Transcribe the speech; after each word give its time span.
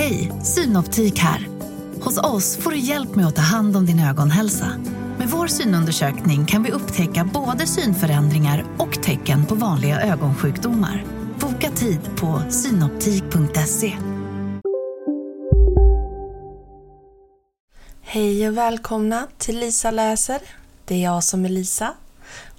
Hej, 0.00 0.32
Synoptik 0.42 1.18
här. 1.18 1.48
Hos 2.02 2.18
oss 2.18 2.56
får 2.56 2.70
du 2.70 2.78
hjälp 2.78 3.14
med 3.14 3.26
att 3.26 3.36
ta 3.36 3.42
hand 3.42 3.76
om 3.76 3.86
din 3.86 4.00
ögonhälsa. 4.00 4.72
Med 5.18 5.28
vår 5.28 5.46
synundersökning 5.46 6.46
kan 6.46 6.62
vi 6.62 6.70
upptäcka 6.70 7.24
både 7.24 7.66
synförändringar 7.66 8.64
och 8.78 9.02
tecken 9.02 9.46
på 9.46 9.54
vanliga 9.54 10.00
ögonsjukdomar. 10.00 11.04
Boka 11.40 11.70
tid 11.70 12.00
på 12.16 12.42
synoptik.se. 12.50 13.96
Hej 18.00 18.48
och 18.48 18.56
välkomna 18.56 19.26
till 19.38 19.58
Lisa 19.58 19.90
läser. 19.90 20.40
Det 20.84 20.94
är 20.94 21.02
jag 21.02 21.24
som 21.24 21.44
är 21.44 21.48
Lisa. 21.48 21.94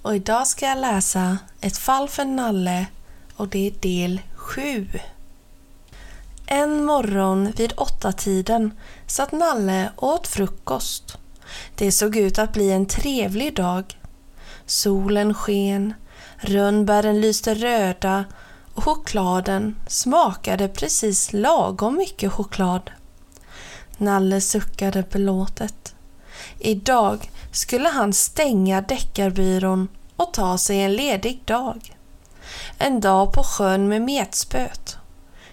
Och 0.02 0.16
idag 0.16 0.46
ska 0.46 0.66
jag 0.66 0.78
läsa 0.78 1.38
Ett 1.60 1.76
fall 1.76 2.08
för 2.08 2.24
Nalle 2.24 2.86
och 3.36 3.48
det 3.48 3.66
är 3.66 3.72
del 3.80 4.20
7. 4.34 4.86
En 6.54 6.84
morgon 6.84 7.52
vid 7.56 7.72
åtta 7.76 8.12
tiden 8.12 8.72
satt 9.06 9.32
Nalle 9.32 9.92
och 9.96 10.08
åt 10.08 10.26
frukost. 10.26 11.18
Det 11.74 11.92
såg 11.92 12.16
ut 12.16 12.38
att 12.38 12.52
bli 12.52 12.70
en 12.70 12.86
trevlig 12.86 13.56
dag. 13.56 13.98
Solen 14.66 15.34
sken, 15.34 15.94
rönnbären 16.36 17.20
lyste 17.20 17.54
röda 17.54 18.24
och 18.74 18.84
chokladen 18.84 19.76
smakade 19.86 20.68
precis 20.68 21.32
lagom 21.32 21.96
mycket 21.96 22.32
choklad. 22.32 22.90
Nalle 23.98 24.40
suckade 24.40 25.04
belåtet. 25.10 25.94
Idag 26.58 27.30
skulle 27.52 27.88
han 27.88 28.12
stänga 28.12 28.80
deckarbyrån 28.80 29.88
och 30.16 30.32
ta 30.32 30.58
sig 30.58 30.80
en 30.80 30.92
ledig 30.92 31.42
dag. 31.44 31.96
En 32.78 33.00
dag 33.00 33.32
på 33.32 33.42
sjön 33.42 33.88
med 33.88 34.02
metspöt 34.02 34.98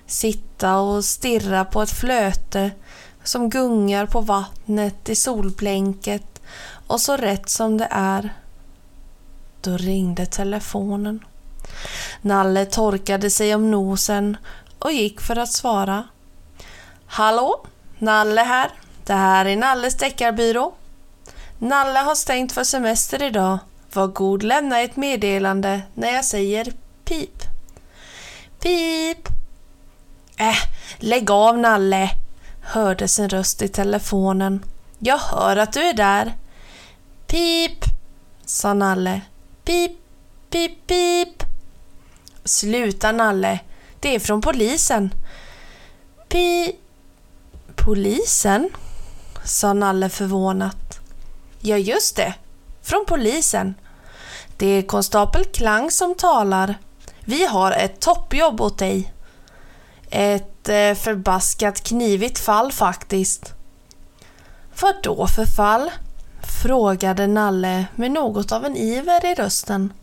sitta 0.09 0.80
och 0.80 1.05
stirra 1.05 1.66
på 1.66 1.81
ett 1.81 1.91
flöte 1.91 2.72
som 3.23 3.50
gungar 3.50 4.05
på 4.05 4.22
vattnet 4.22 5.09
i 5.09 5.16
solblänket 5.16 6.42
och 6.88 7.02
så 7.02 7.17
rätt 7.17 7.50
som 7.50 7.78
det 7.78 7.88
är. 7.92 8.33
Då 9.61 9.78
ringde 9.78 10.25
telefonen. 10.25 11.25
Nalle 12.22 12.66
torkade 12.66 13.30
sig 13.30 13.56
om 13.56 13.72
nosen 13.72 14.38
och 14.80 14.92
gick 14.92 15.22
för 15.22 15.36
att 15.36 15.52
svara. 15.52 16.08
Hallå? 17.05 17.66
Nalle 17.98 18.42
här. 18.42 18.72
Det 19.05 19.14
här 19.14 19.45
är 19.45 19.58
Nalles 19.58 19.98
deckarbyrå. 19.98 20.73
Nalle 21.58 22.00
har 22.00 22.16
stängt 22.16 22.52
för 22.52 22.64
semester 22.64 23.23
idag. 23.23 23.59
Var 23.94 24.08
god 24.08 24.44
lämna 24.44 24.80
ett 24.80 24.95
meddelande 24.95 25.81
när 25.94 26.14
jag 26.14 26.26
säger 26.26 26.73
pip. 27.05 27.44
Pip! 28.59 29.28
Äh, 30.40 30.56
lägg 30.98 31.32
av 31.32 31.58
Nalle, 31.58 32.12
hördes 32.62 33.20
en 33.20 33.30
röst 33.30 33.62
i 33.62 33.68
telefonen. 33.68 34.66
Jag 35.00 35.18
hör 35.18 35.58
att 35.58 35.73
du 35.73 35.80
är 35.80 35.94
där. 35.94 36.34
Pip, 37.28 37.86
sa 38.45 38.73
Nalle. 38.73 39.22
Pip, 39.64 39.92
pip, 40.50 40.88
pip. 40.88 41.44
Sluta 42.44 43.12
Nalle, 43.12 43.60
det 44.00 44.16
är 44.16 44.20
från 44.20 44.42
polisen. 44.42 45.14
Pi... 46.30 46.76
Polisen? 47.76 48.70
sa 49.44 49.73
Nalle 49.73 50.10
förvånat. 50.10 51.00
Ja, 51.60 51.78
just 51.78 52.16
det. 52.16 52.34
Från 52.82 53.06
polisen. 53.08 53.76
Det 54.58 54.67
är 54.67 54.82
konstapel 54.82 55.45
Klang 55.45 55.92
som 55.92 56.16
talar. 56.16 56.76
Vi 57.20 57.45
har 57.45 57.72
ett 57.72 58.00
toppjobb 58.00 58.62
åt 58.62 58.78
dig. 58.78 59.14
Ett 60.09 60.69
eh, 60.69 60.93
förbaskat 60.93 61.83
knivigt 61.83 62.39
fall 62.39 62.71
faktiskt. 62.71 63.53
Vad 64.81 64.95
då 65.03 65.27
för 65.27 65.45
fall? 65.45 65.91
frågade 66.61 67.27
Nalle 67.27 67.85
med 67.95 68.11
något 68.11 68.52
av 68.52 68.65
en 68.65 68.77
iver 68.77 69.25
i 69.25 69.33
rösten. 69.33 69.93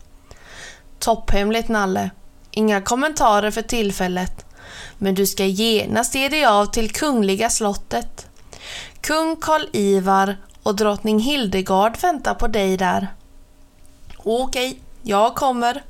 Topphemligt 0.99 1.69
Nalle. 1.69 2.09
Inga 2.51 2.81
kommentarer 2.81 3.51
för 3.51 3.61
tillfället. 3.61 4.45
Men 4.97 5.15
du 5.15 5.25
ska 5.25 5.45
genast 5.45 6.15
ge 6.15 6.29
dig 6.29 6.45
av 6.45 6.65
till 6.65 6.91
Kungliga 6.91 7.49
slottet. 7.49 8.27
Kung 9.01 9.35
Karl 9.35 9.65
Ivar 9.73 10.37
och 10.63 10.75
drottning 10.75 11.19
Hildegard 11.19 12.01
väntar 12.01 12.33
på 12.33 12.47
dig 12.47 12.77
där. 12.77 13.07
Okej, 14.17 14.79
jag 15.01 15.35
kommer. 15.35 15.83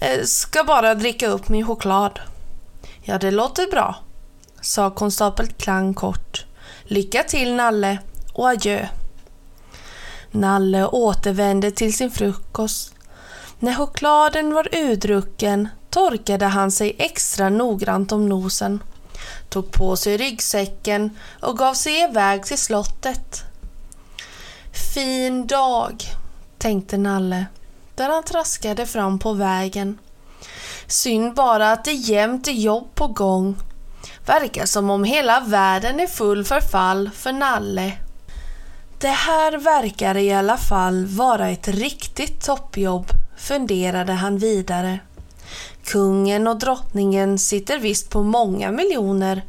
Eh, 0.00 0.24
ska 0.24 0.64
bara 0.64 0.94
dricka 0.94 1.28
upp 1.28 1.48
min 1.48 1.66
choklad. 1.66 2.20
Ja, 3.04 3.18
det 3.18 3.30
låter 3.30 3.70
bra, 3.70 3.96
sa 4.60 4.90
konstapel 4.90 5.46
Klang 5.46 5.94
kort. 5.94 6.46
Lycka 6.82 7.22
till 7.22 7.54
Nalle 7.54 7.98
och 8.32 8.48
adjö. 8.48 8.86
Nalle 10.30 10.86
återvände 10.86 11.70
till 11.70 11.94
sin 11.94 12.10
frukost. 12.10 12.94
När 13.58 13.74
chokladen 13.74 14.54
var 14.54 14.74
urdrucken 14.74 15.68
torkade 15.90 16.46
han 16.46 16.72
sig 16.72 16.96
extra 16.98 17.48
noggrant 17.48 18.12
om 18.12 18.28
nosen, 18.28 18.82
tog 19.48 19.72
på 19.72 19.96
sig 19.96 20.16
ryggsäcken 20.16 21.10
och 21.40 21.58
gav 21.58 21.74
sig 21.74 22.02
iväg 22.02 22.44
till 22.44 22.58
slottet. 22.58 23.42
Fin 24.94 25.46
dag, 25.46 26.04
tänkte 26.58 26.96
Nalle, 26.96 27.46
där 27.94 28.08
han 28.08 28.22
traskade 28.22 28.86
fram 28.86 29.18
på 29.18 29.32
vägen. 29.32 29.98
Synd 30.86 31.34
bara 31.34 31.72
att 31.72 31.84
det 31.84 31.92
jämt 31.92 32.48
är 32.48 32.52
jobb 32.52 32.94
på 32.94 33.06
gång. 33.06 33.56
Verkar 34.26 34.66
som 34.66 34.90
om 34.90 35.04
hela 35.04 35.40
världen 35.40 36.00
är 36.00 36.06
full 36.06 36.44
förfall 36.44 37.10
för 37.14 37.32
Nalle. 37.32 37.92
Det 38.98 39.08
här 39.08 39.58
verkar 39.58 40.16
i 40.16 40.32
alla 40.32 40.56
fall 40.56 41.06
vara 41.06 41.48
ett 41.48 41.68
riktigt 41.68 42.44
toppjobb, 42.44 43.06
funderade 43.36 44.12
han 44.12 44.38
vidare. 44.38 44.98
Kungen 45.84 46.46
och 46.46 46.58
drottningen 46.58 47.38
sitter 47.38 47.78
visst 47.78 48.10
på 48.10 48.22
många 48.22 48.70
miljoner, 48.70 49.42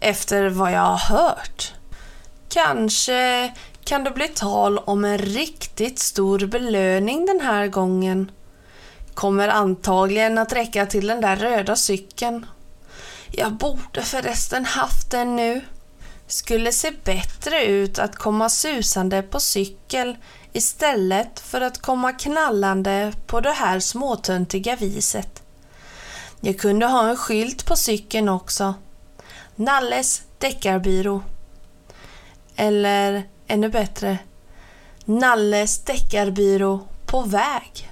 efter 0.00 0.48
vad 0.48 0.72
jag 0.72 0.80
har 0.80 1.16
hört. 1.16 1.72
Kanske 2.48 3.52
kan 3.84 4.04
det 4.04 4.10
bli 4.10 4.28
tal 4.28 4.78
om 4.78 5.04
en 5.04 5.18
riktigt 5.18 5.98
stor 5.98 6.38
belöning 6.38 7.26
den 7.26 7.40
här 7.40 7.66
gången 7.66 8.30
kommer 9.16 9.48
antagligen 9.48 10.38
att 10.38 10.52
räcka 10.52 10.86
till 10.86 11.06
den 11.06 11.20
där 11.20 11.36
röda 11.36 11.76
cykeln. 11.76 12.46
Jag 13.30 13.52
borde 13.52 14.02
förresten 14.02 14.64
haft 14.64 15.10
den 15.10 15.36
nu. 15.36 15.60
Skulle 16.26 16.72
se 16.72 16.92
bättre 17.04 17.64
ut 17.64 17.98
att 17.98 18.16
komma 18.16 18.48
susande 18.48 19.22
på 19.22 19.40
cykel 19.40 20.16
istället 20.52 21.40
för 21.40 21.60
att 21.60 21.82
komma 21.82 22.12
knallande 22.12 23.12
på 23.26 23.40
det 23.40 23.52
här 23.52 23.80
småtöntiga 23.80 24.76
viset. 24.76 25.42
Jag 26.40 26.58
kunde 26.58 26.86
ha 26.86 27.08
en 27.08 27.16
skylt 27.16 27.66
på 27.66 27.76
cykeln 27.76 28.28
också. 28.28 28.74
Nalles 29.54 30.22
deckarbyrå. 30.38 31.22
Eller 32.56 33.28
ännu 33.46 33.68
bättre, 33.68 34.18
Nalles 35.04 35.84
deckarbyrå 35.84 36.80
på 37.06 37.22
väg. 37.22 37.90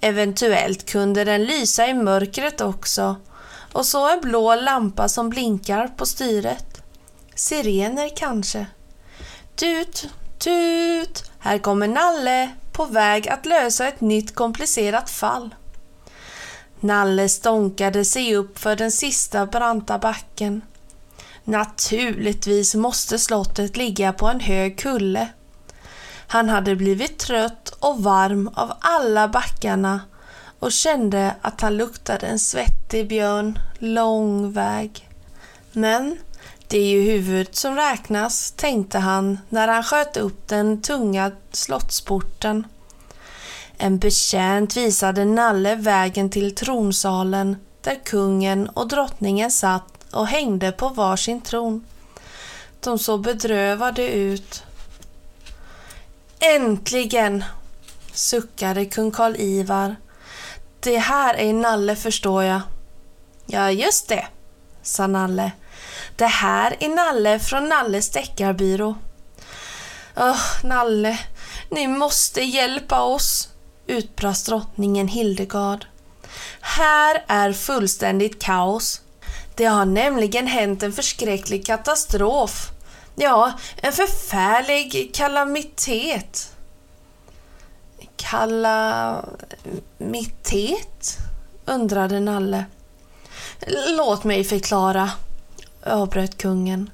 Eventuellt 0.00 0.90
kunde 0.90 1.24
den 1.24 1.44
lysa 1.44 1.86
i 1.86 1.94
mörkret 1.94 2.60
också 2.60 3.16
och 3.72 3.86
så 3.86 4.12
en 4.12 4.20
blå 4.20 4.54
lampa 4.54 5.08
som 5.08 5.30
blinkar 5.30 5.88
på 5.88 6.06
styret. 6.06 6.82
Sirener 7.34 8.16
kanske. 8.16 8.66
Tut, 9.56 10.08
tut! 10.38 11.30
Här 11.38 11.58
kommer 11.58 11.88
Nalle 11.88 12.50
på 12.72 12.84
väg 12.84 13.28
att 13.28 13.46
lösa 13.46 13.88
ett 13.88 14.00
nytt 14.00 14.34
komplicerat 14.34 15.10
fall. 15.10 15.54
Nalle 16.80 17.28
stånkade 17.28 18.04
sig 18.04 18.36
upp 18.36 18.58
för 18.58 18.76
den 18.76 18.92
sista 18.92 19.46
branta 19.46 19.98
backen. 19.98 20.62
Naturligtvis 21.44 22.74
måste 22.74 23.18
slottet 23.18 23.76
ligga 23.76 24.12
på 24.12 24.26
en 24.26 24.40
hög 24.40 24.78
kulle. 24.78 25.28
Han 26.30 26.48
hade 26.48 26.76
blivit 26.76 27.18
trött 27.18 27.76
och 27.80 28.02
varm 28.02 28.50
av 28.54 28.72
alla 28.80 29.28
backarna 29.28 30.00
och 30.58 30.72
kände 30.72 31.34
att 31.42 31.60
han 31.60 31.76
luktade 31.76 32.26
en 32.26 32.38
svettig 32.38 33.08
björn 33.08 33.58
lång 33.78 34.52
väg. 34.52 35.08
Men 35.72 36.18
det 36.68 36.78
är 36.78 36.86
ju 36.86 37.02
huvudet 37.02 37.56
som 37.56 37.74
räknas, 37.76 38.50
tänkte 38.50 38.98
han 38.98 39.38
när 39.48 39.68
han 39.68 39.82
sköt 39.82 40.16
upp 40.16 40.48
den 40.48 40.82
tunga 40.82 41.32
slottsporten. 41.52 42.66
En 43.78 43.98
betjänt 43.98 44.76
visade 44.76 45.24
Nalle 45.24 45.74
vägen 45.74 46.30
till 46.30 46.54
tronsalen 46.54 47.56
där 47.80 47.98
kungen 48.04 48.68
och 48.68 48.88
drottningen 48.88 49.50
satt 49.50 50.04
och 50.12 50.26
hängde 50.26 50.72
på 50.72 50.88
varsin 50.88 51.40
tron. 51.40 51.84
De 52.80 52.98
såg 52.98 53.20
bedrövade 53.20 54.08
ut 54.08 54.62
Äntligen! 56.40 57.44
suckade 58.12 58.84
kung 58.84 59.10
Karl 59.10 59.36
Ivar. 59.36 59.96
Det 60.80 60.98
här 60.98 61.34
är 61.34 61.52
Nalle 61.52 61.96
förstår 61.96 62.44
jag. 62.44 62.60
Ja, 63.46 63.70
just 63.70 64.08
det, 64.08 64.26
sa 64.82 65.06
Nalle. 65.06 65.52
Det 66.16 66.26
här 66.26 66.76
är 66.80 66.88
Nalle 66.88 67.38
från 67.38 67.68
Nalles 67.68 68.10
deckarbyrå. 68.10 68.94
Åh, 70.16 70.40
Nalle, 70.64 71.18
ni 71.70 71.86
måste 71.86 72.40
hjälpa 72.42 73.02
oss, 73.02 73.48
utbrast 73.86 74.46
drottningen 74.46 75.08
Hildegard. 75.08 75.86
Här 76.60 77.24
är 77.26 77.52
fullständigt 77.52 78.42
kaos. 78.42 79.00
Det 79.54 79.64
har 79.64 79.84
nämligen 79.84 80.46
hänt 80.46 80.82
en 80.82 80.92
förskräcklig 80.92 81.66
katastrof. 81.66 82.70
Ja, 83.20 83.52
en 83.76 83.92
förfärlig 83.92 85.14
kalamitet. 85.14 86.52
Kalamitet? 88.16 89.28
undrade 91.64 92.20
Nalle. 92.20 92.64
Låt 93.88 94.24
mig 94.24 94.44
förklara, 94.44 95.10
avbröt 95.86 96.38
kungen. 96.38 96.90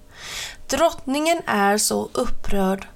Drottningen 0.67 1.43
är 1.47 1.79
så 1.79 2.09
upprörd. 2.13 2.89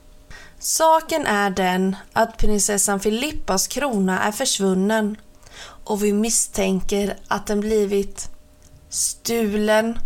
Saken 0.59 1.27
är 1.27 1.51
den 1.51 1.97
att 2.13 2.37
prinsessan 2.37 3.01
Filippas 3.01 3.67
krona 3.67 4.23
är 4.23 4.33
försvunnen 4.33 5.17
och 5.85 6.05
vi 6.05 6.13
misstänker 6.13 7.17
att 7.29 7.47
den 7.47 7.61
blivit 7.61 8.31
stulen. 8.89 9.99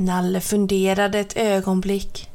Nalle 0.00 0.40
funderade 0.40 1.18
ett 1.18 1.36
ögonblick. 1.36 2.30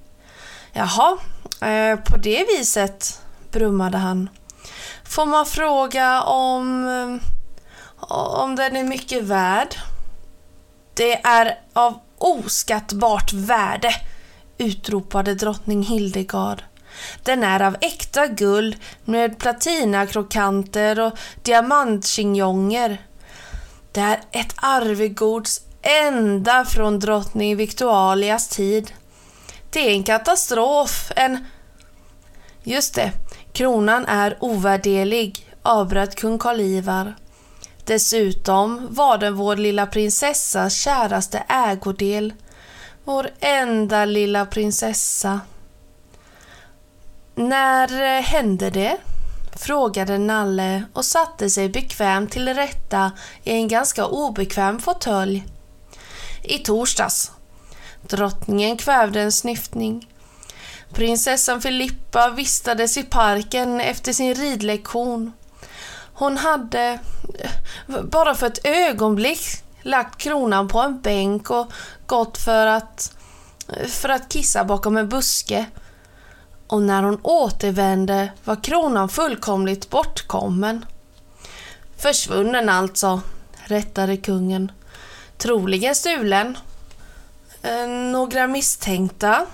Jaha, 0.73 1.17
eh, 1.61 1.99
på 1.99 2.17
det 2.17 2.45
viset, 2.57 3.21
brummade 3.51 3.97
han. 3.97 4.29
Får 5.03 5.25
man 5.25 5.45
fråga 5.45 6.23
om, 6.23 6.87
eh, 6.87 7.29
om 8.41 8.55
den 8.55 8.75
är 8.75 8.83
mycket 8.83 9.23
värd? 9.23 9.75
Det 10.93 11.25
är 11.25 11.59
av 11.73 11.99
oskattbart 12.17 13.33
värde, 13.33 13.95
utropade 14.57 15.35
drottning 15.35 15.83
Hildegard. 15.83 16.63
Den 17.23 17.43
är 17.43 17.61
av 17.61 17.77
äkta 17.81 18.27
guld 18.27 18.75
med 19.05 19.39
platinakrokanter 19.39 20.99
och 20.99 21.17
diamantchignonger. 21.43 23.01
Det 23.91 24.01
är 24.01 24.19
ett 24.31 24.53
arvegods 24.55 25.61
ända 25.85 26.65
från 26.65 26.99
drottning 26.99 27.57
Victorias 27.57 28.47
tid. 28.47 28.93
Det 29.69 29.79
är 29.79 29.91
en 29.91 30.03
katastrof, 30.03 31.11
en... 31.15 31.45
Just 32.63 32.95
det, 32.95 33.11
kronan 33.53 34.05
är 34.05 34.37
ovärderlig, 34.39 35.53
avbröt 35.61 36.15
kung 36.15 36.39
Karl 36.39 36.59
Ivar. 36.59 37.15
Dessutom 37.85 38.87
var 38.89 39.17
den 39.17 39.35
vår 39.35 39.55
lilla 39.55 39.85
prinsessas 39.85 40.73
käraste 40.73 41.43
ägodel. 41.49 42.33
Vår 43.03 43.29
enda 43.39 44.05
lilla 44.05 44.45
prinsessa. 44.45 45.39
När 47.35 48.17
eh, 48.17 48.21
hände 48.21 48.69
det? 48.69 48.97
frågade 49.55 50.17
Nalle 50.17 50.83
och 50.93 51.05
satte 51.05 51.49
sig 51.49 51.69
bekvämt 51.69 52.31
till 52.31 52.53
rätta 52.53 53.11
i 53.43 53.51
en 53.51 53.67
ganska 53.67 54.05
obekväm 54.05 54.79
fåtölj. 54.79 55.43
I 56.47 56.59
torsdags. 56.59 57.31
Drottningen 58.01 58.77
kvävde 58.77 59.21
en 59.21 59.31
snyftning. 59.31 60.09
Prinsessan 60.93 61.61
Filippa 61.61 62.29
vistades 62.29 62.97
i 62.97 63.03
parken 63.03 63.81
efter 63.81 64.13
sin 64.13 64.33
ridlektion. 64.33 65.31
Hon 66.13 66.37
hade, 66.37 66.99
bara 68.03 68.35
för 68.35 68.47
ett 68.47 68.65
ögonblick, 68.65 69.63
lagt 69.81 70.17
kronan 70.17 70.67
på 70.67 70.79
en 70.79 71.01
bänk 71.01 71.49
och 71.49 71.71
gått 72.05 72.37
för 72.37 72.67
att, 72.67 73.17
för 73.87 74.09
att 74.09 74.29
kissa 74.29 74.63
bakom 74.63 74.97
en 74.97 75.09
buske 75.09 75.65
och 76.67 76.81
när 76.81 77.03
hon 77.03 77.19
återvände 77.23 78.31
var 78.43 78.63
kronan 78.63 79.09
fullkomligt 79.09 79.89
bortkommen. 79.89 80.85
Försvunnen 81.97 82.69
alltså, 82.69 83.21
rättade 83.55 84.17
kungen. 84.17 84.71
Troligen 85.37 85.95
stulen. 85.95 86.57
Eh, 87.61 87.87
några 87.87 88.47
misstänkta? 88.47 89.45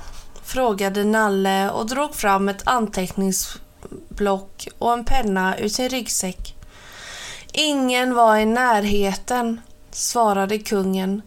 frågade 0.43 1.03
Nalle 1.03 1.69
och 1.69 1.85
drog 1.85 2.15
fram 2.15 2.49
ett 2.49 2.67
anteckningsblock 2.67 4.67
och 4.77 4.93
en 4.93 5.05
penna 5.05 5.59
ur 5.59 5.67
sin 5.67 5.89
ryggsäck. 5.89 6.55
Ingen 7.53 8.15
var 8.15 8.37
i 8.37 8.45
närheten, 8.45 9.61
svarade 9.91 10.59
kungen. 10.59 11.21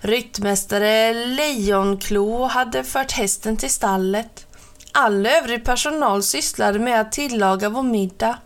Ryttmästare 0.00 1.14
Lejonklo 1.14 2.44
hade 2.44 2.84
fört 2.84 3.12
hästen 3.12 3.56
till 3.56 3.70
stallet. 3.70 4.46
All 4.92 5.26
övrig 5.26 5.64
personal 5.64 6.22
sysslade 6.22 6.78
med 6.78 7.00
att 7.00 7.12
tillaga 7.12 7.68
vår 7.68 7.82
middag. 7.82 8.38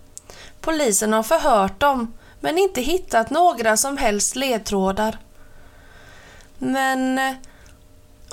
Polisen 0.60 1.12
har 1.12 1.22
förhört 1.22 1.80
dem, 1.80 2.12
men 2.40 2.58
inte 2.58 2.80
hittat 2.80 3.30
några 3.30 3.76
som 3.76 3.96
helst 3.96 4.36
ledtrådar. 4.36 5.18
Men 6.64 7.18
eh, 7.18 7.34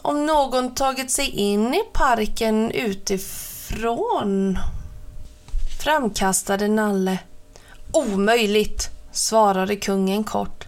om 0.01 0.25
någon 0.25 0.73
tagit 0.73 1.11
sig 1.11 1.29
in 1.29 1.73
i 1.73 1.81
parken 1.93 2.71
utifrån? 2.71 4.59
Framkastade 5.83 6.67
Nalle. 6.67 7.17
Omöjligt, 7.93 8.89
svarade 9.11 9.75
kungen 9.75 10.23
kort. 10.23 10.67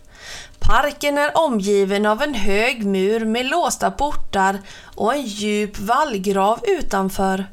Parken 0.59 1.17
är 1.17 1.37
omgiven 1.37 2.05
av 2.05 2.21
en 2.21 2.33
hög 2.33 2.85
mur 2.85 3.25
med 3.25 3.45
låsta 3.45 3.91
portar 3.91 4.59
och 4.95 5.13
en 5.13 5.21
djup 5.21 5.79
vallgrav 5.79 6.59
utanför. 6.63 7.45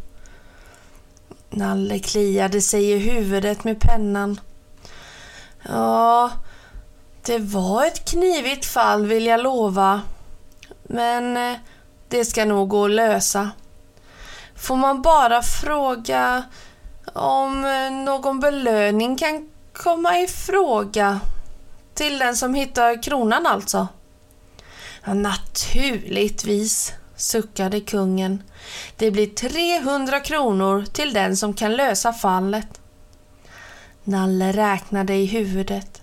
Nalle 1.51 1.99
kliade 1.99 2.61
sig 2.61 2.91
i 2.91 2.99
huvudet 2.99 3.65
med 3.65 3.81
pennan. 3.81 4.41
Ja, 5.69 6.31
det 7.29 7.39
var 7.39 7.85
ett 7.85 8.05
knivigt 8.05 8.67
fall 8.67 9.07
vill 9.07 9.27
jag 9.27 9.41
lova. 9.41 10.03
Men 10.83 11.37
eh, 11.37 11.59
det 12.09 12.25
ska 12.25 12.45
nog 12.45 12.69
gå 12.69 12.85
att 12.85 12.91
lösa. 12.91 13.51
Får 14.57 14.77
man 14.77 15.03
bara 15.03 15.43
fråga 15.43 16.43
om 17.13 17.65
eh, 17.65 17.91
någon 17.91 18.41
belöning 18.41 19.17
kan 19.17 19.49
komma 19.73 20.19
i 20.19 20.27
fråga? 20.27 21.21
Till 21.95 22.19
den 22.19 22.37
som 22.37 22.55
hittar 22.55 23.03
kronan 23.03 23.47
alltså? 23.47 23.89
Ja, 25.05 25.15
naturligtvis, 25.15 26.93
suckade 27.17 27.81
kungen. 27.81 28.43
Det 28.97 29.11
blir 29.11 29.27
300 29.27 30.21
kronor 30.21 30.85
till 30.93 31.13
den 31.13 31.37
som 31.37 31.55
kan 31.55 31.77
lösa 31.77 32.13
fallet. 32.13 32.81
Nalle 34.05 34.53
räknade 34.53 35.15
i 35.15 35.27
huvudet. 35.27 35.98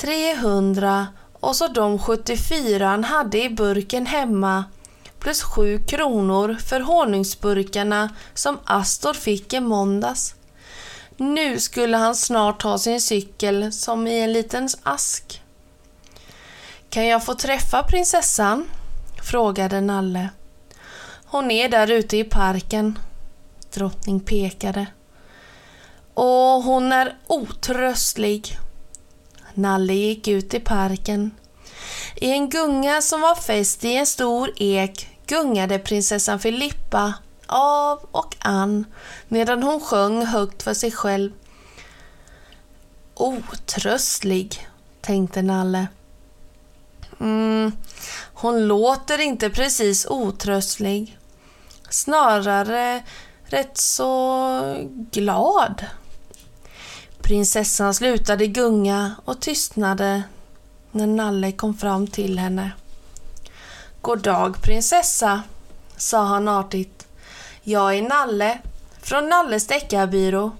300 0.00 1.06
och 1.32 1.56
så 1.56 1.68
de 1.68 1.98
74 1.98 2.86
han 2.86 3.04
hade 3.04 3.42
i 3.42 3.50
burken 3.50 4.06
hemma 4.06 4.64
plus 5.18 5.42
7 5.42 5.78
kronor 5.78 6.56
för 6.66 6.80
honungsburkarna 6.80 8.08
som 8.34 8.58
Astor 8.64 9.14
fick 9.14 9.52
i 9.52 9.60
måndags. 9.60 10.34
Nu 11.16 11.60
skulle 11.60 11.96
han 11.96 12.14
snart 12.14 12.62
ha 12.62 12.78
sin 12.78 13.00
cykel 13.00 13.72
som 13.72 14.06
i 14.06 14.20
en 14.20 14.32
liten 14.32 14.68
ask. 14.82 15.42
Kan 16.90 17.06
jag 17.06 17.24
få 17.24 17.34
träffa 17.34 17.82
prinsessan? 17.82 18.68
frågade 19.22 19.80
Nalle. 19.80 20.28
Hon 21.24 21.50
är 21.50 21.68
där 21.68 21.90
ute 21.90 22.16
i 22.16 22.24
parken. 22.24 22.98
Drottning 23.74 24.20
pekade. 24.20 24.86
Och 26.14 26.62
hon 26.62 26.92
är 26.92 27.16
otröstlig. 27.26 28.58
Nalle 29.54 29.92
gick 29.92 30.28
ut 30.28 30.54
i 30.54 30.60
parken. 30.60 31.30
I 32.16 32.30
en 32.30 32.48
gunga 32.48 33.00
som 33.02 33.20
var 33.20 33.34
fäst 33.34 33.84
i 33.84 33.96
en 33.96 34.06
stor 34.06 34.52
ek 34.56 35.08
gungade 35.26 35.78
prinsessan 35.78 36.38
Filippa 36.38 37.14
av 37.46 38.06
och 38.10 38.36
an 38.38 38.84
medan 39.28 39.62
hon 39.62 39.80
sjöng 39.80 40.26
högt 40.26 40.62
för 40.62 40.74
sig 40.74 40.90
själv. 40.90 41.32
Otröstlig, 43.14 44.68
tänkte 45.00 45.42
Nalle. 45.42 45.86
Mm, 47.20 47.72
hon 48.34 48.66
låter 48.68 49.20
inte 49.20 49.50
precis 49.50 50.06
otröstlig. 50.06 51.18
Snarare 51.90 53.02
rätt 53.44 53.78
så 53.78 54.86
glad. 55.10 55.84
Prinsessan 57.30 57.94
slutade 57.94 58.46
gunga 58.46 59.14
och 59.24 59.40
tystnade 59.40 60.22
när 60.90 61.06
Nalle 61.06 61.52
kom 61.52 61.74
fram 61.74 62.06
till 62.06 62.38
henne. 62.38 62.70
God 64.00 64.22
dag 64.22 64.62
prinsessa, 64.62 65.42
sa 65.96 66.24
han 66.24 66.48
artigt. 66.48 67.06
Jag 67.62 67.98
är 67.98 68.02
Nalle 68.02 68.58
från 69.02 69.28
Nalles 69.28 69.66
deckarbyrå. 69.66 70.50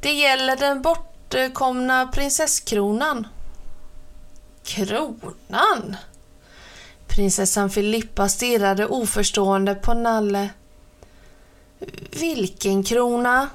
Det 0.00 0.12
gäller 0.12 0.56
den 0.56 0.82
bortkomna 0.82 2.06
prinsesskronan. 2.06 3.26
Kronan? 4.64 5.96
Prinsessan 7.06 7.70
Filippa 7.70 8.28
stirrade 8.28 8.86
oförstående 8.86 9.74
på 9.74 9.94
Nalle. 9.94 10.48
Vilken 12.10 12.82
krona? 12.82 13.48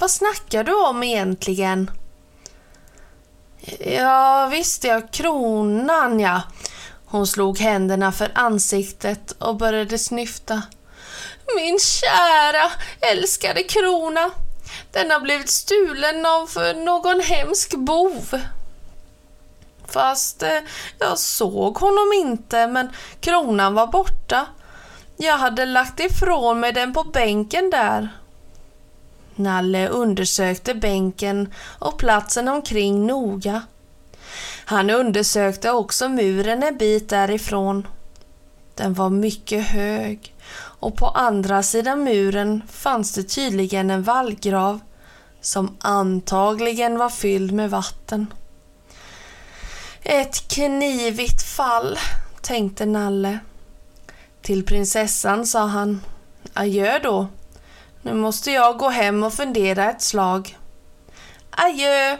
Vad 0.00 0.10
snackar 0.10 0.64
du 0.64 0.74
om 0.74 1.02
egentligen? 1.02 1.90
Ja, 3.78 4.48
visst 4.50 4.84
ja, 4.84 5.00
kronan 5.12 6.20
ja. 6.20 6.42
Hon 7.06 7.26
slog 7.26 7.58
händerna 7.58 8.12
för 8.12 8.30
ansiktet 8.34 9.32
och 9.32 9.56
började 9.56 9.98
snyfta. 9.98 10.62
Min 11.56 11.78
kära, 11.78 12.70
älskade 13.00 13.62
krona. 13.62 14.30
Den 14.92 15.10
har 15.10 15.20
blivit 15.20 15.50
stulen 15.50 16.26
av 16.26 16.50
någon 16.76 17.20
hemsk 17.20 17.76
bov. 17.76 18.40
Fast 19.88 20.42
eh, 20.42 20.58
jag 20.98 21.18
såg 21.18 21.78
honom 21.78 22.12
inte, 22.14 22.66
men 22.66 22.90
kronan 23.20 23.74
var 23.74 23.86
borta. 23.86 24.46
Jag 25.16 25.38
hade 25.38 25.64
lagt 25.64 26.00
ifrån 26.00 26.60
mig 26.60 26.72
den 26.72 26.92
på 26.92 27.04
bänken 27.04 27.70
där. 27.70 28.08
Nalle 29.36 29.88
undersökte 29.88 30.74
bänken 30.74 31.52
och 31.78 31.98
platsen 31.98 32.48
omkring 32.48 33.06
noga. 33.06 33.62
Han 34.64 34.90
undersökte 34.90 35.70
också 35.70 36.08
muren 36.08 36.62
en 36.62 36.76
bit 36.76 37.08
därifrån. 37.08 37.86
Den 38.74 38.94
var 38.94 39.10
mycket 39.10 39.66
hög 39.66 40.34
och 40.80 40.96
på 40.96 41.06
andra 41.06 41.62
sidan 41.62 42.04
muren 42.04 42.62
fanns 42.68 43.12
det 43.12 43.22
tydligen 43.22 43.90
en 43.90 44.02
vallgrav 44.02 44.80
som 45.40 45.76
antagligen 45.80 46.98
var 46.98 47.10
fylld 47.10 47.52
med 47.52 47.70
vatten. 47.70 48.26
Ett 50.02 50.48
knivigt 50.48 51.42
fall, 51.42 51.98
tänkte 52.42 52.86
Nalle. 52.86 53.38
Till 54.42 54.66
prinsessan 54.66 55.46
sa 55.46 55.66
han 55.66 56.00
Adjö 56.54 56.98
då. 56.98 57.28
Nu 58.02 58.14
måste 58.14 58.50
jag 58.50 58.78
gå 58.78 58.88
hem 58.88 59.22
och 59.22 59.34
fundera 59.34 59.90
ett 59.90 60.02
slag. 60.02 60.58
Adjö, 61.50 62.16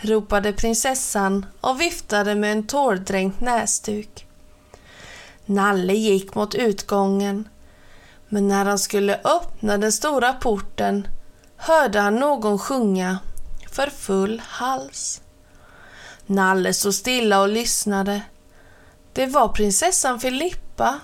ropade 0.00 0.52
prinsessan 0.52 1.46
och 1.60 1.80
viftade 1.80 2.34
med 2.34 2.52
en 2.52 2.66
tårdränkt 2.66 3.40
näsduk. 3.40 4.26
Nalle 5.46 5.92
gick 5.92 6.34
mot 6.34 6.54
utgången, 6.54 7.48
men 8.28 8.48
när 8.48 8.64
han 8.64 8.78
skulle 8.78 9.20
öppna 9.24 9.78
den 9.78 9.92
stora 9.92 10.32
porten 10.32 11.08
hörde 11.56 12.00
han 12.00 12.16
någon 12.16 12.58
sjunga 12.58 13.18
för 13.70 13.90
full 13.90 14.42
hals. 14.46 15.22
Nalle 16.26 16.74
stod 16.74 16.94
stilla 16.94 17.40
och 17.40 17.48
lyssnade. 17.48 18.22
Det 19.12 19.26
var 19.26 19.48
prinsessan 19.48 20.20
Filippa 20.20 20.98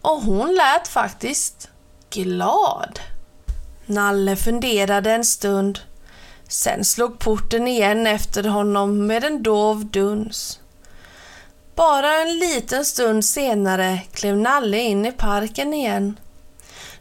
och 0.00 0.22
hon 0.22 0.54
lät 0.54 0.88
faktiskt 0.88 1.70
glad. 2.10 3.00
Nalle 3.88 4.36
funderade 4.36 5.12
en 5.12 5.24
stund. 5.24 5.78
Sen 6.48 6.84
slog 6.84 7.18
porten 7.18 7.68
igen 7.68 8.06
efter 8.06 8.44
honom 8.44 9.06
med 9.06 9.24
en 9.24 9.42
dov 9.42 9.86
duns. 9.86 10.60
Bara 11.74 12.22
en 12.22 12.38
liten 12.38 12.84
stund 12.84 13.24
senare 13.24 14.00
klev 14.12 14.36
Nalle 14.36 14.78
in 14.78 15.06
i 15.06 15.12
parken 15.12 15.74
igen. 15.74 16.18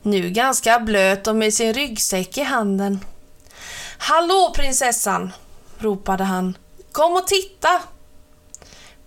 Nu 0.01 0.29
ganska 0.29 0.79
blöt 0.79 1.27
och 1.27 1.35
med 1.35 1.53
sin 1.53 1.73
ryggsäck 1.73 2.37
i 2.37 2.43
handen. 2.43 2.99
Hallå 3.97 4.51
prinsessan! 4.55 5.33
ropade 5.79 6.23
han. 6.23 6.57
Kom 6.91 7.13
och 7.13 7.27
titta! 7.27 7.81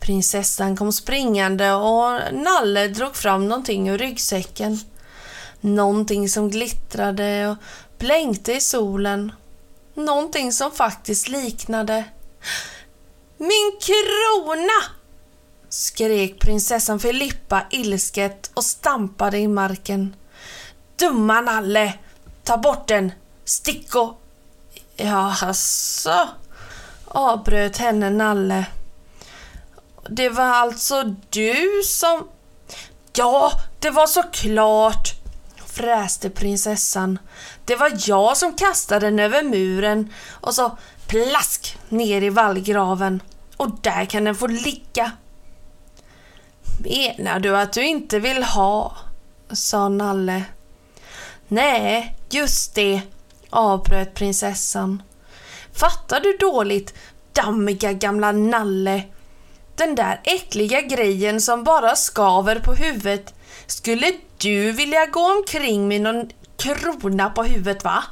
Prinsessan 0.01 0.77
kom 0.77 0.93
springande 0.93 1.73
och 1.73 2.21
Nalle 2.33 2.89
drog 2.89 3.17
fram 3.17 3.49
någonting 3.49 3.89
ur 3.89 3.99
ryggsäcken. 3.99 4.79
Någonting 5.61 6.29
som 6.29 6.51
glittrade 6.51 7.49
och 7.49 7.57
blänkte 7.99 8.53
i 8.53 8.61
solen. 8.61 9.33
Någonting 9.95 10.53
som 10.53 10.71
faktiskt 10.71 11.29
liknade... 11.29 12.05
Min 13.37 13.73
krona! 13.81 15.01
skrek 15.71 16.39
prinsessan 16.39 17.01
Filippa 17.01 17.63
ilsket 17.71 18.51
och 18.55 18.65
stampade 18.65 19.39
i 19.39 19.49
marken. 19.49 20.17
Dumma 20.97 21.41
Nalle! 21.41 21.93
Ta 22.45 22.57
bort 22.57 22.89
den! 22.89 23.13
Stick 23.45 23.95
och... 23.95 24.21
Ja, 24.97 25.37
alltså, 25.43 26.29
avbröt 27.05 27.77
henne 27.77 28.11
Nalle. 28.11 28.67
Det 30.09 30.29
var 30.29 30.45
alltså 30.45 31.03
du 31.31 31.83
som... 31.85 32.29
Ja, 33.13 33.53
det 33.79 33.91
var 33.91 34.07
såklart! 34.07 35.20
Fräste 35.73 36.31
prinsessan. 36.31 37.19
Det 37.65 37.77
var 37.77 37.93
jag 38.07 38.37
som 38.37 38.55
kastade 38.55 39.07
den 39.07 39.19
över 39.19 39.43
muren 39.43 40.13
och 40.31 40.55
så 40.55 40.79
plask 41.07 41.79
ner 41.89 42.23
i 42.23 42.31
vallgraven. 42.31 43.23
Och 43.57 43.71
där 43.81 44.05
kan 44.05 44.25
den 44.25 44.35
få 44.35 44.47
ligga. 44.47 45.13
Menar 46.85 47.41
du 47.41 47.57
att 47.57 47.73
du 47.73 47.87
inte 47.87 48.19
vill 48.19 48.43
ha? 48.43 48.97
sa 49.53 49.89
Nalle. 49.89 50.45
Nej, 51.49 52.17
just 52.31 52.75
det, 52.75 53.01
avbröt 53.51 54.15
prinsessan. 54.15 55.03
Fattar 55.73 56.21
du 56.21 56.37
dåligt, 56.37 56.95
dammiga 57.33 57.93
gamla 57.93 58.33
Nalle? 58.33 59.03
Den 59.77 59.95
där 59.95 60.21
äckliga 60.25 60.81
grejen 60.81 61.41
som 61.41 61.65
bara 61.65 61.97
skaver 61.97 62.59
på 62.59 62.75
huvudet. 62.75 63.35
Skulle 63.67 64.13
du 64.39 64.73
vilja 64.73 65.07
gå 65.07 65.39
omkring 65.39 65.89
med 65.89 66.01
någon 66.01 66.31
krona 66.57 67.31
på 67.31 67.43
huvudet 67.43 67.85
va? 67.85 68.05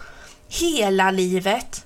Hela 0.48 1.10
livet? 1.10 1.84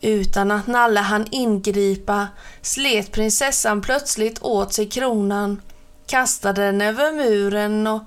Utan 0.00 0.50
att 0.50 0.66
Nalle 0.66 1.00
hann 1.00 1.26
ingripa 1.30 2.28
slet 2.62 3.12
prinsessan 3.12 3.80
plötsligt 3.80 4.42
åt 4.42 4.72
sig 4.72 4.88
kronan, 4.88 5.62
kastade 6.06 6.62
den 6.62 6.80
över 6.80 7.12
muren 7.12 7.86
och 7.86 8.02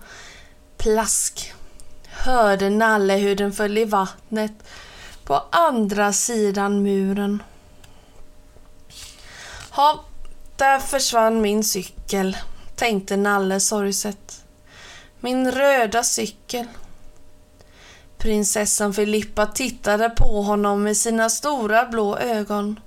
plask 0.77 1.53
hörde 2.19 2.69
Nalle 2.69 3.13
hur 3.13 3.35
den 3.35 3.53
föll 3.53 3.77
i 3.77 3.85
vattnet 3.85 4.51
på 5.23 5.43
andra 5.49 6.13
sidan 6.13 6.83
muren. 6.83 7.43
Ha, 9.69 10.03
där 10.55 10.79
försvann 10.79 11.41
min 11.41 11.63
cykel, 11.63 12.37
tänkte 12.79 13.17
Nalle 13.17 13.59
sorgset. 13.59 14.45
Min 15.19 15.51
röda 15.51 16.03
cykel. 16.03 16.65
Prinsessan 18.17 18.93
Filippa 18.93 19.45
tittade 19.45 20.09
på 20.09 20.41
honom 20.41 20.83
med 20.83 20.97
sina 20.97 21.29
stora 21.29 21.85
blå 21.85 22.17
ögon. 22.17 22.79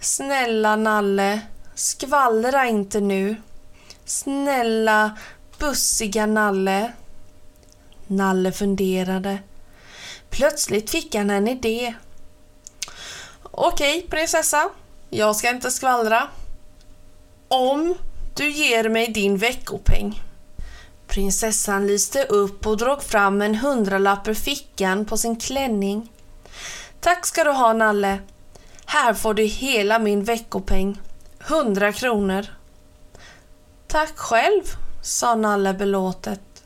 Snälla 0.00 0.76
Nalle, 0.76 1.40
skvallra 1.74 2.66
inte 2.66 3.00
nu. 3.00 3.36
Snälla, 4.04 5.16
bussiga 5.58 6.26
Nalle. 6.26 6.92
Nalle 8.06 8.52
funderade. 8.52 9.38
Plötsligt 10.30 10.90
fick 10.90 11.14
han 11.14 11.30
en 11.30 11.48
idé. 11.48 11.94
Okej, 13.42 14.06
prinsessa. 14.10 14.70
Jag 15.10 15.36
ska 15.36 15.50
inte 15.50 15.70
skvallra. 15.70 16.28
Om 17.48 17.94
du 18.40 18.50
ger 18.50 18.88
mig 18.88 19.08
din 19.08 19.36
veckopeng. 19.36 20.22
Prinsessan 21.06 21.86
lyste 21.86 22.24
upp 22.24 22.66
och 22.66 22.76
drog 22.76 23.02
fram 23.02 23.42
en 23.42 23.54
hundralapp 23.54 24.28
ur 24.28 24.34
fickan 24.34 25.04
på 25.04 25.16
sin 25.16 25.36
klänning. 25.36 26.12
Tack 27.00 27.26
ska 27.26 27.44
du 27.44 27.50
ha, 27.50 27.72
Nalle. 27.72 28.18
Här 28.86 29.14
får 29.14 29.34
du 29.34 29.42
hela 29.42 29.98
min 29.98 30.24
veckopeng. 30.24 31.00
Hundra 31.38 31.92
kronor. 31.92 32.46
Tack 33.86 34.18
själv, 34.18 34.62
sa 35.02 35.34
Nalle 35.34 35.74
belåtet. 35.74 36.64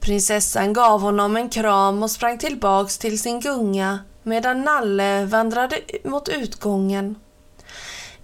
Prinsessan 0.00 0.72
gav 0.72 1.00
honom 1.00 1.36
en 1.36 1.48
kram 1.48 2.02
och 2.02 2.10
sprang 2.10 2.38
tillbaks 2.38 2.98
till 2.98 3.20
sin 3.20 3.40
gunga 3.40 3.98
medan 4.22 4.62
Nalle 4.62 5.24
vandrade 5.24 5.80
mot 6.04 6.28
utgången. 6.28 7.16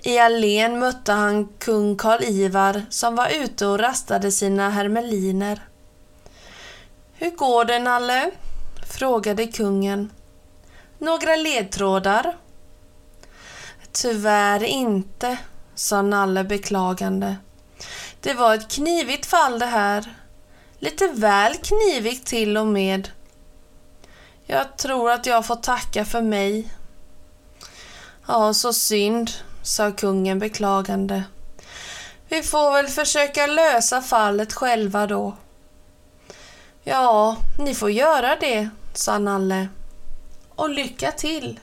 I 0.03 0.19
allén 0.19 0.79
mötte 0.79 1.13
han 1.13 1.49
kung 1.59 1.97
Karl 1.97 2.23
Ivar 2.23 2.83
som 2.91 3.17
var 3.17 3.29
ute 3.29 3.67
och 3.67 3.79
rastade 3.79 4.33
sina 4.33 4.71
hermeliner. 4.71 5.61
Hur 7.13 7.31
går 7.31 7.65
det, 7.65 7.79
Nalle? 7.79 8.31
frågade 8.91 9.47
kungen. 9.47 10.13
Några 10.99 11.37
ledtrådar? 11.37 12.37
Tyvärr 13.93 14.63
inte, 14.65 15.37
sa 15.75 16.03
Nalle 16.03 16.45
beklagande. 16.45 17.37
Det 18.21 18.35
var 18.35 18.55
ett 18.55 18.71
knivigt 18.71 19.27
fall 19.27 19.59
det 19.59 19.67
här. 19.67 20.15
Lite 20.79 21.09
väl 21.09 21.55
knivigt 21.55 22.27
till 22.27 22.57
och 22.57 22.67
med. 22.67 23.09
Jag 24.47 24.77
tror 24.77 25.11
att 25.11 25.27
jag 25.27 25.47
får 25.47 25.57
tacka 25.57 26.05
för 26.05 26.23
mig. 26.23 26.71
Ja, 28.27 28.55
så 28.55 28.73
synd, 28.73 29.31
sa 29.63 29.93
kungen 29.93 30.39
beklagande. 30.39 31.25
Vi 32.29 32.43
får 32.43 32.73
väl 32.73 32.87
försöka 32.87 33.47
lösa 33.47 34.03
fallet 34.03 34.53
själva 34.53 35.07
då. 35.07 35.37
Ja, 36.83 37.37
ni 37.59 37.75
får 37.75 37.91
göra 37.91 38.37
det, 38.37 38.69
sa 38.95 39.19
Nalle. 39.19 39.69
Och 40.49 40.71
lycka 40.71 41.13
till. 41.13 41.61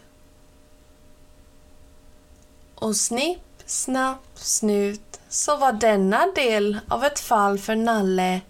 Och 2.75 2.95
snipp, 2.95 3.63
snapp, 3.65 4.23
snut 4.35 5.19
så 5.29 5.57
var 5.57 5.71
denna 5.71 6.25
del 6.35 6.79
av 6.87 7.03
ett 7.03 7.19
fall 7.19 7.59
för 7.59 7.75
Nalle 7.75 8.41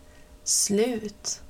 slut. 0.44 1.42